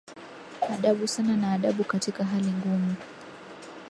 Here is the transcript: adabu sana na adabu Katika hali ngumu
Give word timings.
adabu 0.69 1.07
sana 1.07 1.37
na 1.37 1.51
adabu 1.53 1.83
Katika 1.83 2.23
hali 2.23 2.47
ngumu 2.51 2.95